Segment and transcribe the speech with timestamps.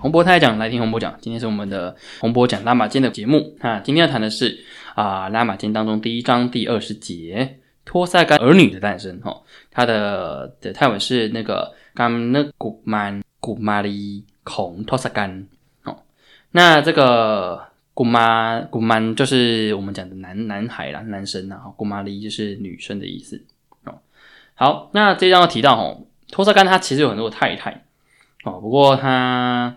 [0.00, 1.14] 洪博太太讲，来听洪博讲。
[1.20, 3.80] 今天是我们的洪博讲拉玛间的节目啊。
[3.80, 9.42] 今天要谈的是啊拉玛间当中第一章第二十节托萨干儿女的诞生哈。
[9.70, 15.46] 它的的泰文是那个甘那古曼古玛丽孔托萨干
[15.84, 15.98] 哦。
[16.52, 17.62] 那这个
[17.92, 21.60] 古玛古曼就是我们讲的男男孩啦，男生呐。
[21.76, 23.44] 古玛丽就是女生的意思
[23.84, 23.98] 哦。
[24.54, 27.84] 好，那这章要提到哦，托萨干他其实有很多太太。
[28.44, 29.76] 哦，不过他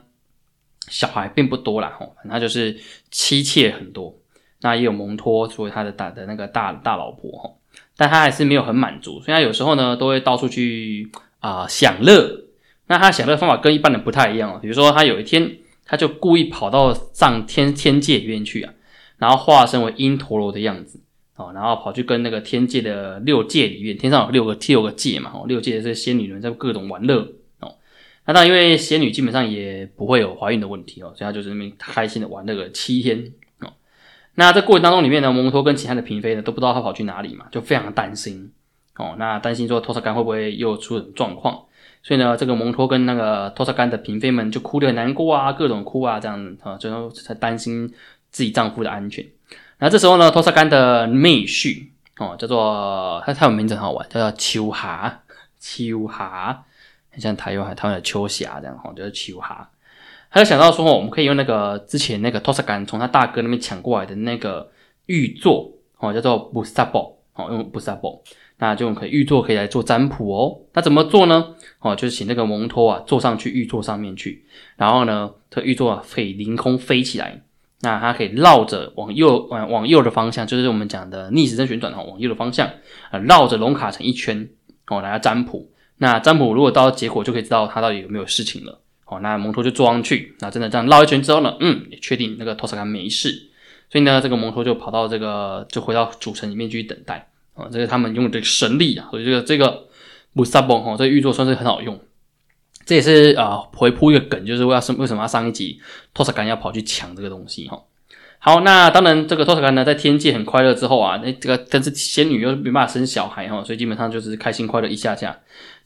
[0.94, 2.78] 小孩并不多啦，吼，他就是
[3.10, 4.16] 妻妾很多，
[4.62, 7.58] 那也有蒙托作为他的大的那个大大老婆，吼，
[7.98, 12.42] 但他还是没有很满足，所以他有时候呢都会到处去啊享乐。
[12.86, 18.72] 那他享乐方法跟一般人不太一样哦，比如说他有一天他就故意跑到上天天界里面去啊，
[19.18, 21.02] 然后化身为因陀罗的样子，
[21.38, 27.28] 哦，然后跑去跟那个天界的六界里面，天上有六个六个界嘛，哦，六界的这些仙女们在各种玩乐。
[28.26, 33.74] 那当然，因为仙女基本上也不会有怀孕的问题哦，所以她就是那边开心的玩那个七天哦。
[34.36, 38.52] 那在过程当中里面呢，蒙托跟其他的嫔妃呢都不知道他跑去哪里嘛，就非常担心
[38.96, 39.16] 哦。
[39.20, 41.66] 那担心说托萨干会不会又出什么状况？
[42.02, 47.94] 所以呢，这个蒙托跟那个托萨干的嫔妃们就哭得很难过啊，各种哭啊，这样啊，最后才担心
[48.32, 49.26] 自己丈夫的安全。
[49.80, 51.88] 那这时候呢，托萨干的妹婿
[52.18, 55.24] 哦，叫做他他有名字很好玩，叫做秋哈
[55.60, 56.08] 秋
[57.14, 57.20] 哈。
[57.20, 59.70] 像台湾还台湾的秋霞这样哈，就是秋哈，
[60.32, 64.72] 他就想到说，我们可以用那个之前那个托萨干从他大哥那边抢过来的那个
[65.06, 68.20] 玉座哦，叫做布萨宝哦，用布萨宝，
[68.58, 70.60] 那就可以玉座可以来做占卜哦。
[70.74, 71.56] 那怎么做呢？
[71.80, 77.42] 哦，就是请那个蒙托啊坐上去玉座上面去，然后呢，这玉座啊可以凌空飞起来，
[77.82, 82.68] 那它可以绕着往右往往右的方向，就是我们讲的逆时针旋转哈，往右的方向
[83.12, 84.50] 啊绕着龙卡成一圈
[84.88, 85.70] 哦，来占卜。
[85.98, 88.80] 那占卜如果到结果就可以知道他到底有没有事情了。
[89.06, 93.30] 好，那蒙托就坐上去，那真的这样绕一圈之后呢，嗯，也确定那个托萨干没事，
[93.90, 97.30] 所以呢，这个蒙托就跑到这个就回到主城里面去等待。
[97.54, 99.88] 啊，这个他们用这个神力啊，所以这个这个
[100.34, 102.00] 布萨崩哈，这个玉座算是很好用。
[102.86, 105.80] 这也是啊回铺一个梗，就是为什为什么要上一集
[106.14, 107.80] 托萨干要跑去抢这个东西哈。
[108.46, 115.34] 好，那当然，这个托斯卡呢，在天界很快乐之后啊，那这个但是仙女又没办法生小孩哈，所以基本上就是开心快乐一下下。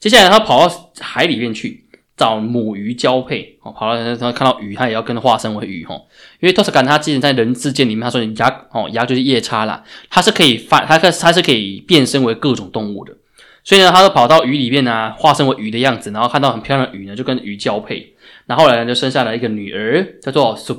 [0.00, 1.84] 接下来他跑到海里面去
[2.16, 5.94] 找母鱼交配哦，跑到他看到鱼，他也要跟化身为鱼哈。
[6.40, 13.14] 因为托斯卡他之前在人世间里面，他说牙哦牙就是夜叉啦，他是可以发，他可他是可以变身为各种动物的。
[13.62, 18.16] 所以呢，他就跑到鱼里面呢，化身为鱼的样子，然后看到很漂亮的鱼呢，就跟鱼交配。
[18.46, 20.74] 然后来呢，就生下了一个女儿，叫做苏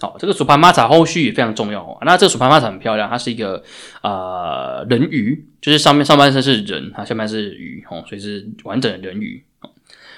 [0.00, 0.08] 潘玛查。
[0.08, 1.98] 好，这个鼠盘玛茶后续也非常重要哦。
[2.02, 3.62] 那这个鼠盘玛茶很漂亮，它是一个
[4.02, 9.44] 呃人鱼，就是上面上半身是人，它下面是鱼哦，所以是完整的人鱼。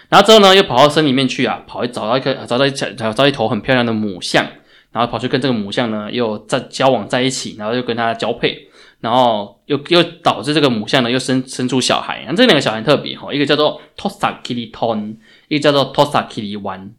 [0.09, 4.47] 然后之后呢，又跑到森里面去啊，跑找到一个找到一找找到一头很漂亮的母象，
[4.93, 8.69] 然后跑去跟这个母象呢又在交往在一起，然后又跟它交配，
[9.01, 12.25] 然后又又导致这个母象呢又生生出小孩。
[12.29, 15.17] 那这两个小孩特别哈，一个叫做 Tosakiiton，
[15.49, 16.91] 一个叫做 Tosa Kili One。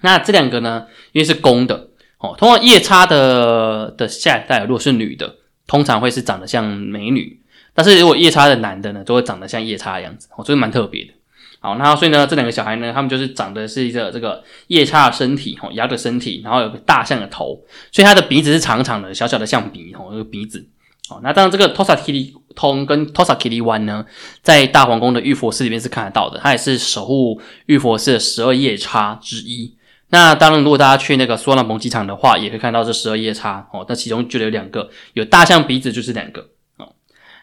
[0.00, 1.89] 那这两个呢，因为是公的。
[2.20, 5.36] 哦，通常夜叉的的下一代如果是女的，
[5.66, 7.40] 通常会是长得像美女；
[7.74, 11.12] 但是如果夜叉的男的呢，都会长得像夜叉的样子，哦，这个蛮特别的。
[11.60, 17.58] 好，那所以呢，这两个小孩呢，他们就是长得是一个这个夜叉的身体，哦，鸭的身体，然后有个大象的头，
[17.90, 20.68] 所以它的鼻子是长长的，小小的象鼻，哦，这个鼻子。
[21.08, 24.06] 哦，那当然这个 Tosaki 通跟 Tosa Kili One 呢，
[24.42, 29.74] 在大皇宫的玉佛寺里面是看得到的，它也是守护玉佛寺的十二夜叉之一。
[30.12, 33.86] 那当然，如果大家去那个苏拉蒙机场的话，也会看到这十二夜叉哦。
[33.88, 36.48] 那其中就有两个有大象鼻子，就是两个
[36.78, 36.92] 哦。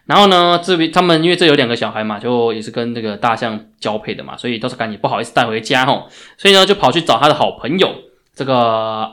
[0.06, 6.08] 然后呢，这边他们因为这有两个小孩嘛，就也是跟这个大象交配的嘛，所以都是赶紧不好意思带回家哦。
[6.38, 7.96] 所以呢，就跑去找他的好朋友
[8.36, 8.56] 这个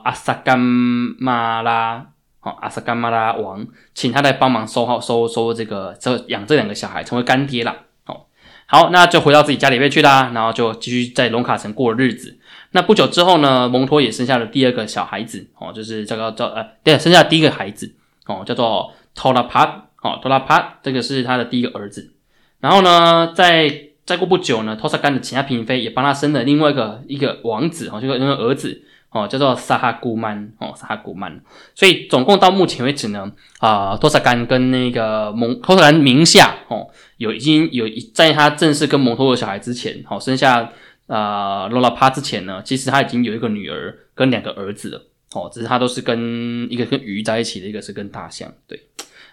[0.05, 2.07] 阿萨甘马拉
[2.41, 3.65] 哦，阿萨甘马拉王，
[3.95, 7.77] 请他来帮忙收好收收这个这养这两个小孩，成为干爹啦。
[8.07, 8.23] 哦。
[8.67, 12.41] 好，那就回到自己家里面去啦，然后就继续在龙卡城过日子。
[12.77, 17.95] 那不久之后呢，蒙托也生下了第二个小孩子哦，就是这个叫呃，对，生下第一个孩子
[18.27, 22.13] 哦，叫做托拉帕哦，托拉帕，这个是他的第一个儿子。
[22.59, 31.41] 然后呢，在再过不久呢，托萨干的其他嫔妃也帮他生了另外一个一个王子哦，就是那个儿子哦，叫做萨哈古曼哦，萨哈古曼。
[31.77, 33.31] 所以总共到目前为止呢，
[33.61, 36.89] 啊，托萨干跟那个蒙托萨干名下哦，
[37.19, 40.73] 有已经有在他正式跟蒙托的小孩之前，好生下。
[41.07, 45.03] 啊，罗拉帕之前呢，其实他已经有一个女儿跟两个儿子了，
[45.35, 48.81] 哦，只是他都是跟一个跟鱼在一起的，一个是跟大象，对，